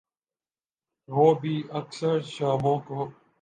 وہ 1.09 1.33
بھی 1.33 1.63
اکثر 1.71 2.19
شاموں 2.21 2.79
کو۔ 2.79 3.09